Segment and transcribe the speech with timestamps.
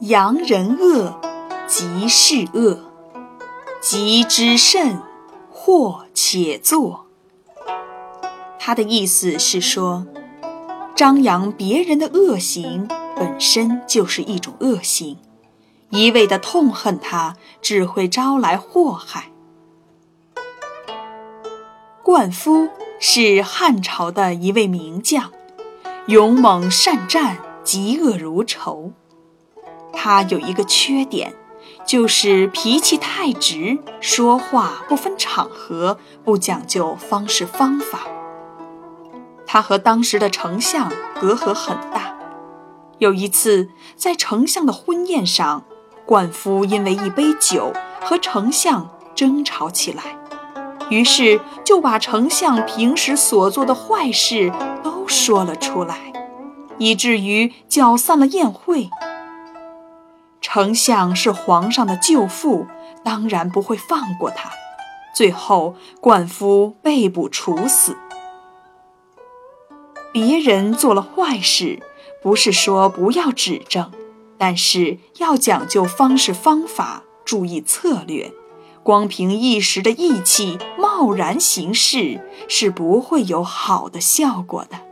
[0.00, 1.20] 扬人恶，
[1.66, 2.78] 即是恶；
[3.82, 4.98] 急之甚，
[5.52, 7.04] 或且作。
[8.58, 10.06] 他的意思是说，
[10.96, 15.18] 张扬别人的恶行本身就是一种恶行，
[15.90, 19.30] 一味的痛恨他，只会招来祸害。
[22.02, 25.30] 灌夫是汉朝的一位名将，
[26.06, 28.92] 勇猛善战，嫉恶如仇。
[30.02, 31.34] 他有一个缺点，
[31.84, 38.00] 就是脾气太直，说话不分场合，不讲究方式方法。
[39.46, 40.90] 他和当时的丞相
[41.20, 42.16] 隔阂很大。
[42.96, 45.64] 有一次，在丞相的婚宴上，
[46.06, 50.16] 灌夫因为一杯酒和丞相争吵起来，
[50.88, 54.50] 于是就把丞相平时所做的坏事
[54.82, 56.10] 都说了出来，
[56.78, 58.88] 以至于搅散了宴会。
[60.52, 62.66] 丞相是皇上的舅父，
[63.04, 64.50] 当然不会放过他。
[65.14, 67.96] 最后，灌夫被捕处死。
[70.12, 71.78] 别人做了坏事，
[72.20, 73.92] 不是说不要指正，
[74.38, 78.32] 但是要讲究方式方法，注意策略。
[78.82, 84.89] 光凭一时的义气，贸然行事，是不会有好的效果的。